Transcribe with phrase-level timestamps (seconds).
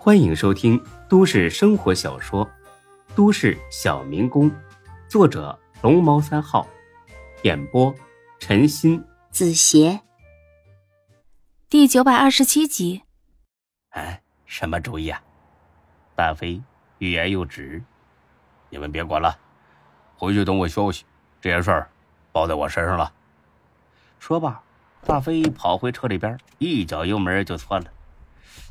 [0.00, 2.46] 欢迎收听都市生活小说
[3.16, 4.48] 《都市小民工》，
[5.08, 6.64] 作者龙猫三号，
[7.42, 7.92] 演播
[8.38, 10.00] 陈鑫、子邪，
[11.68, 13.02] 第九百二十七集。
[13.88, 15.20] 哎，什么主意啊？
[16.14, 16.62] 大飞
[16.98, 17.82] 欲言又止，
[18.70, 19.36] 你们别管了，
[20.16, 21.04] 回去等我消息。
[21.40, 21.90] 这件事儿
[22.30, 23.12] 包在我身上了。
[24.20, 24.62] 说罢，
[25.04, 27.90] 大飞跑回车里边，一脚油门就窜了。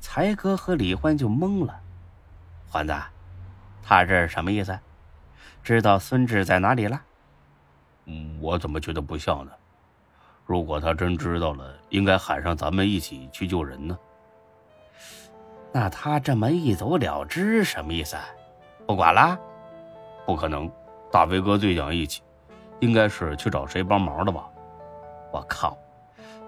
[0.00, 1.80] 才哥和李欢就懵了，
[2.68, 2.94] 欢子，
[3.82, 4.78] 他这是什么意思？
[5.62, 7.00] 知道孙志在哪里了？
[8.06, 9.52] 嗯，我怎么觉得不像呢？
[10.44, 13.98] 如果他真知道了，应该喊上咱们一起去救人呢。
[15.72, 18.16] 那他这么一走了之，什么意思？
[18.86, 19.38] 不管了？
[20.26, 20.70] 不可能，
[21.10, 22.22] 大飞哥最讲义气，
[22.80, 24.44] 应该是去找谁帮忙的吧？
[25.32, 25.76] 我靠，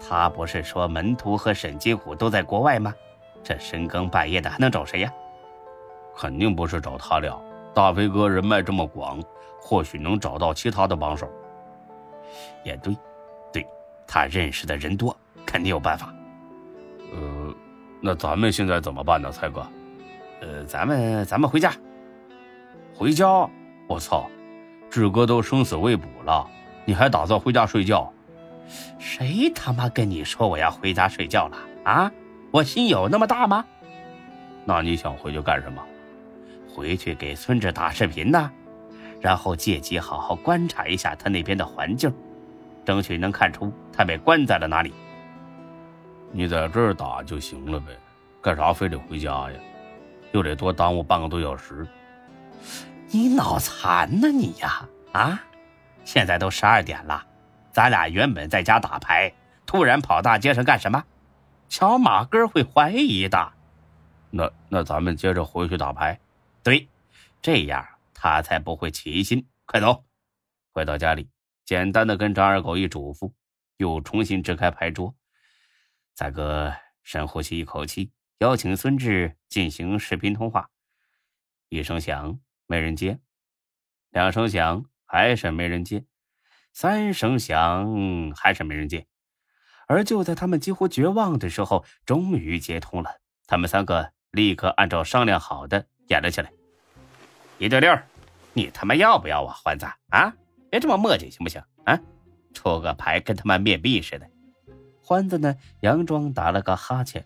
[0.00, 2.94] 他不是说门徒和沈金虎都在国外吗？
[3.42, 5.12] 这深更半夜的还能找谁呀？
[6.16, 7.36] 肯定不是找他俩。
[7.74, 9.18] 大飞哥人脉这么广，
[9.60, 11.26] 或许能找到其他的帮手。
[12.64, 12.96] 也对，
[13.52, 13.66] 对，
[14.06, 16.14] 他认识的人多，肯定有办法。
[17.14, 17.54] 呃，
[18.00, 19.66] 那咱们现在怎么办呢，才哥？
[20.40, 21.72] 呃，咱们咱们回家。
[22.94, 23.26] 回家？
[23.88, 24.28] 我操！
[24.90, 26.46] 志哥都生死未卜了，
[26.84, 28.12] 你还打算回家睡觉？
[28.98, 32.12] 谁他妈跟你说我要回家睡觉了啊？
[32.52, 33.64] 我心有那么大吗？
[34.66, 35.82] 那你想回去干什么？
[36.68, 38.50] 回去给孙子打视频呢，
[39.20, 42.14] 然后借机好好观察一下他那边的环境，
[42.84, 44.92] 争取能看出他被关在了哪里。
[46.30, 47.86] 你在这儿打就行了呗，
[48.42, 49.58] 干啥非得回家呀？
[50.32, 51.86] 又得多耽误半个多小时。
[53.10, 54.86] 你脑残呢你呀？
[55.12, 55.42] 啊！
[56.04, 57.24] 现在都十二点了，
[57.70, 59.32] 咱俩原本在家打牌，
[59.64, 61.02] 突然跑大街上干什么？
[61.72, 63.54] 小马哥会怀疑的，
[64.28, 66.20] 那那咱们接着回去打牌，
[66.62, 66.86] 对，
[67.40, 69.48] 这样他才不会起疑心。
[69.64, 70.04] 快走！
[70.70, 71.30] 回到家里，
[71.64, 73.32] 简单的跟张二狗一嘱咐，
[73.78, 75.14] 又重新支开牌桌。
[76.12, 80.68] 再哥深呼吸一口气，邀请孙志进行视频通话。
[81.70, 83.16] 一声响，没人接；
[84.10, 86.04] 两声响，还是没人接；
[86.74, 89.06] 三声响，还是没人接。
[89.92, 93.10] 而就在他们几乎绝望的时候，终于接通了。
[93.46, 96.50] 他们三个立刻按照商量好的演了起来。
[97.58, 97.94] 一对六，
[98.54, 100.32] 你他妈要不要啊，欢子啊？
[100.70, 102.00] 别这么磨叽行不行啊？
[102.54, 104.26] 出个牌跟他妈面壁似的。
[105.02, 107.22] 欢子呢，佯装打了个哈欠。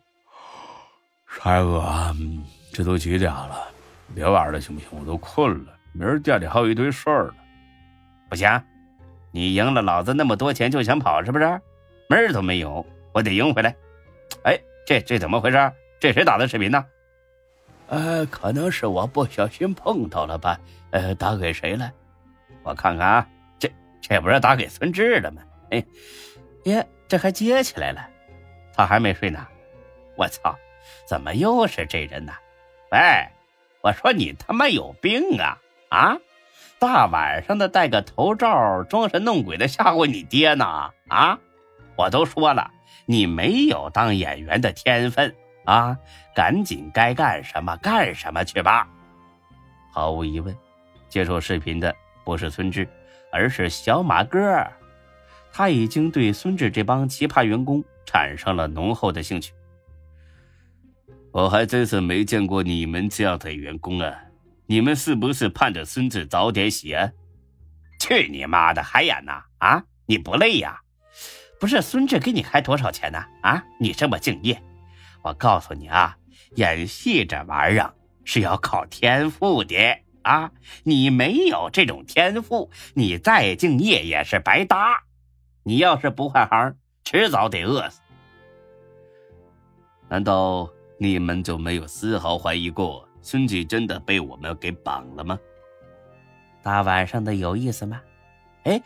[1.24, 2.12] 帅哥，
[2.72, 3.68] 这都几点了？
[4.12, 4.88] 别玩了行不行？
[4.98, 7.34] 我都困了，明儿店里还有一堆事儿呢。
[8.28, 8.60] 不行，
[9.30, 11.60] 你赢了老子那么多钱就想跑是不是？
[12.08, 13.74] 门儿都没有，我得赢回来。
[14.44, 15.72] 哎，这这怎么回事？
[15.98, 16.84] 这谁打的视频呢？
[17.88, 20.58] 呃，可能是我不小心碰到了吧。
[20.90, 21.90] 呃，打给谁了？
[22.62, 23.28] 我看看啊，
[23.58, 25.42] 这这不是打给孙志的吗？
[25.70, 25.84] 哎，
[26.64, 28.08] 耶，这还接起来了。
[28.74, 29.46] 他还没睡呢。
[30.16, 30.56] 我操，
[31.08, 32.32] 怎么又是这人呢？
[32.92, 32.98] 喂，
[33.82, 35.58] 我说你他妈有病啊
[35.88, 36.18] 啊！
[36.78, 41.38] 大晚上的戴个头罩，装神弄鬼的吓唬你爹呢啊！
[41.96, 42.70] 我都说了，
[43.06, 45.34] 你没有当演员的天分
[45.64, 45.96] 啊！
[46.34, 48.86] 赶紧该干什么干什么去吧。
[49.90, 50.54] 毫无疑问，
[51.08, 52.86] 接受视频的不是孙志，
[53.32, 54.62] 而是小马哥。
[55.50, 59.54] 他已经对孙志这帮奇葩员工产生了浓厚的兴趣。
[61.32, 64.14] 我还真是没见过你们这样的员工啊！
[64.66, 66.94] 你们是不是盼着孙志早点洗？
[67.98, 69.32] 去你妈的，还演呢？
[69.58, 70.78] 啊，你不累呀？
[71.58, 73.24] 不是孙志给你开多少钱呢？
[73.42, 74.62] 啊，你这么敬业，
[75.22, 76.16] 我告诉你啊，
[76.56, 77.94] 演戏这玩意儿
[78.24, 79.76] 是要靠天赋的
[80.22, 80.50] 啊！
[80.82, 85.02] 你没有这种天赋，你再敬业也是白搭。
[85.62, 88.00] 你要是不换行，迟早得饿死。
[90.08, 90.68] 难道
[90.98, 95.38] 你们就没有丝毫怀疑过孙志真的被我们给绑了吗？
[96.62, 98.00] 大晚上的有意思吗？
[98.64, 98.80] 哎，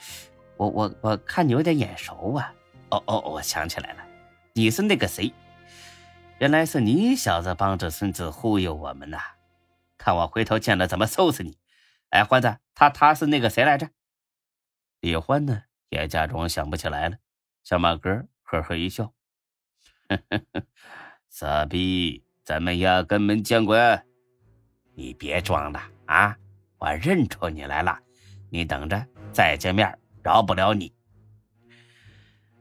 [0.56, 2.52] 我我我看你有点眼熟啊。
[2.90, 4.04] 哦哦，我想起来了，
[4.54, 5.32] 你是那个谁？
[6.38, 9.18] 原来是你小子帮着孙子忽悠我们呐！
[9.98, 11.58] 看我回头见了怎么收拾你！
[12.08, 13.90] 哎，欢子，他他是那个谁来着？
[15.00, 17.18] 李欢呢，也假装想不起来了。
[17.62, 19.12] 小马哥呵呵一笑
[20.08, 20.62] ：“呵呵呵
[21.28, 23.76] 傻逼，咱们压根没见过。
[24.94, 26.36] 你别装了啊！
[26.78, 27.98] 我认出你来了，
[28.48, 30.92] 你等着，再见面饶不了你。”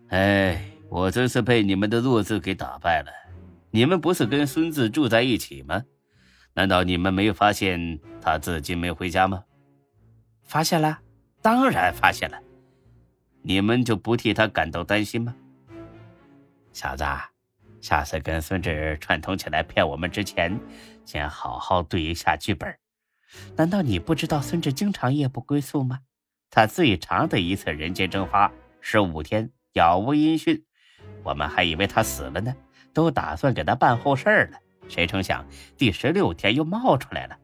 [0.09, 0.59] 哎，
[0.89, 3.11] 我真是被你们的弱智给打败了！
[3.71, 5.83] 你们不是跟孙子住在一起吗？
[6.53, 9.43] 难道你们没有发现他至今没回家吗？
[10.43, 10.99] 发现了，
[11.43, 12.41] 当然发现了。
[13.43, 15.35] 你们就不替他感到担心吗？
[16.73, 17.03] 小子，
[17.79, 20.59] 下次跟孙志串通起来骗我们之前，
[21.05, 22.75] 先好好对一下剧本。
[23.55, 25.99] 难道你不知道孙志经常夜不归宿吗？
[26.49, 28.51] 他最长的一次人间蒸发
[28.81, 30.63] 十五天，杳无音讯，
[31.23, 32.55] 我们还以为他死了呢，
[32.93, 34.57] 都打算给他办后事儿了。
[34.87, 35.45] 谁成想
[35.77, 37.37] 第十六天又冒出来了，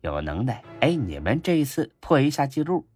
[0.00, 0.64] 有能耐！
[0.80, 2.88] 哎，你们这一次破一下记录。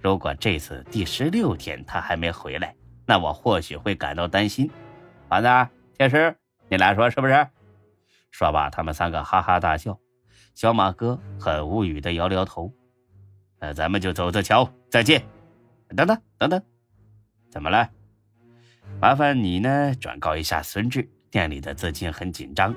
[0.00, 2.74] 如果这次第十六天他还没回来，
[3.04, 4.70] 那我或许会感到担心。
[5.28, 6.34] 丸子、天师，
[6.70, 7.46] 你俩说是不是？
[8.30, 9.98] 说罢，他们三个哈哈大笑。
[10.54, 12.72] 小马哥很无语的摇摇头。
[13.60, 15.22] 那咱们就走着瞧，再见。
[15.94, 16.62] 等等等等，
[17.50, 17.90] 怎么了？
[19.00, 22.74] 麻烦你呢，转告一下孙志，店里的资金很紧张。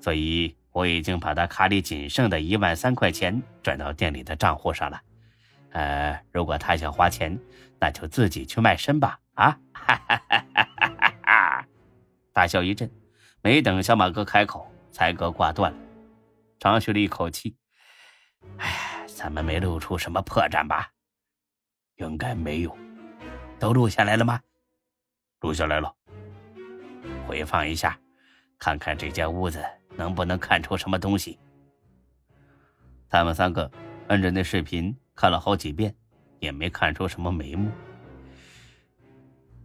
[0.00, 5.00] 所以我已经把他卡里仅剩的一万三块钱转到店里的账户上了，
[5.70, 7.38] 呃，如果他想花钱，
[7.78, 9.20] 那就自己去卖身吧！
[9.34, 11.66] 啊，哈哈哈哈哈哈！
[12.32, 12.90] 大笑一阵，
[13.42, 15.78] 没等小马哥开口，才哥挂断了，
[16.58, 17.56] 长吁了一口气，
[18.58, 20.90] 哎，咱们没露出什么破绽吧？
[21.96, 22.76] 应该没有，
[23.60, 24.40] 都录下来了吗？
[25.42, 25.94] 录下来了，
[27.26, 27.98] 回放一下，
[28.58, 29.62] 看看这间屋子。
[29.94, 31.38] 能不能看出什么东西？
[33.10, 33.70] 他们三个
[34.08, 35.94] 摁着那视频看了好几遍，
[36.38, 37.70] 也没看出什么眉目。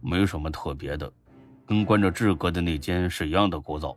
[0.02, 1.10] 没什么特别的，
[1.66, 3.96] 跟关着志哥的那间是一样的构造。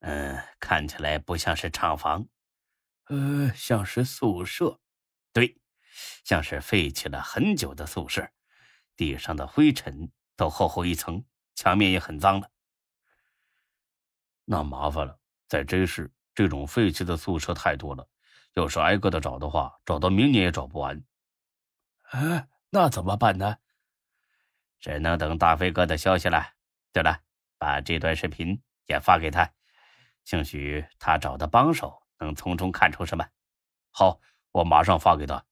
[0.00, 2.26] 嗯，看起来不像是厂房，
[3.08, 4.80] 呃，像是宿舍。
[5.34, 5.54] 对，
[6.24, 8.26] 像是废弃了很久的宿舍，
[9.00, 11.24] 地上的灰尘都厚厚一层，
[11.54, 12.50] 墙面也很脏了。
[14.44, 15.18] 那麻烦了，
[15.48, 18.06] 在真市这种废弃的宿舍太多了，
[18.52, 21.02] 要是挨个的找的话，找到明年也找不完。
[22.10, 23.56] 哎，那怎么办呢？
[24.78, 26.52] 只能等大飞哥的消息了。
[26.92, 27.22] 对了，
[27.56, 29.50] 把这段视频也发给他，
[30.26, 33.26] 兴许他找的帮手能从中看出什么。
[33.92, 34.20] 好，
[34.52, 35.42] 我马上发给他。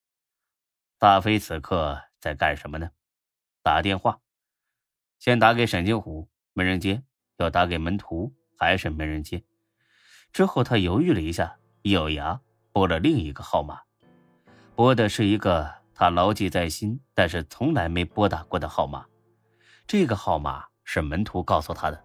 [0.98, 2.90] 大飞此刻在干什么呢？
[3.68, 4.20] 打电话，
[5.18, 7.02] 先打给沈金虎，没人接；
[7.36, 8.32] 要打给门徒。
[8.60, 9.44] 还是没人接，
[10.32, 12.40] 之后他犹豫了一下，咬牙
[12.72, 13.82] 拨了另一个号码，
[14.74, 19.06] 拨的是一个他牢记在心，但是从来没拨打过的号码。
[19.86, 22.04] 这个号码是门徒告诉他的，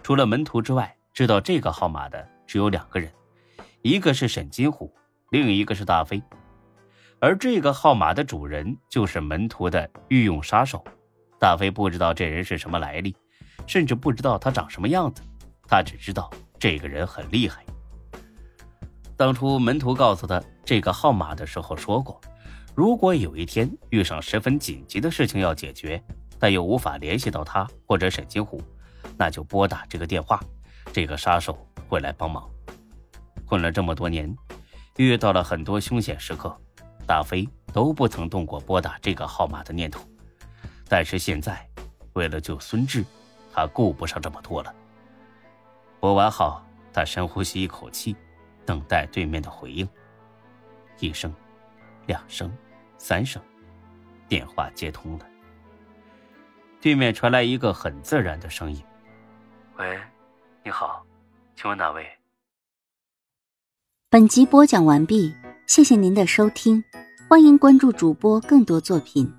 [0.00, 3.12] 除了门徒之外，知道这个号码的只有两个人，
[3.82, 4.94] 一个是沈金虎，
[5.30, 6.22] 另一个是大飞。
[7.20, 10.82] 而这个号码的主人就是门徒的御用杀手。
[11.38, 13.14] 大飞不知道这人是什么来历，
[13.66, 15.22] 甚至不知道他长什么样子。
[15.68, 17.62] 他只知道这个人很厉害。
[19.16, 22.18] 当初门徒告诉他这个号码的时候说过，
[22.74, 26.02] 如果有一天遇上十分紧急的事情要解决，
[26.38, 28.62] 但又无法联系到他或者沈金虎，
[29.18, 30.40] 那就拨打这个电话，
[30.90, 32.48] 这个杀手会来帮忙。
[33.44, 34.34] 混了这么多年，
[34.96, 36.56] 遇到了很多凶险时刻，
[37.10, 40.00] 大飞都不曾动过拨打这个号码的念头。
[40.88, 41.68] 但是现在，
[42.12, 43.04] 为了救孙志，
[43.52, 44.72] 他顾不上这么多了。
[45.98, 48.14] 拨完号，他深呼吸一口气，
[48.64, 49.88] 等待对面的回应。
[51.00, 51.34] 一声，
[52.06, 52.56] 两声，
[52.96, 53.42] 三声，
[54.28, 55.26] 电话接通了。
[56.80, 58.80] 对面传来一个很自然的声音
[59.78, 59.98] ：“喂，
[60.64, 61.04] 你好，
[61.56, 62.08] 请问哪位？”
[64.08, 65.34] 本集播讲完毕，
[65.70, 66.82] 谢谢您的收听，
[67.28, 69.32] 欢迎关注主播更多作品。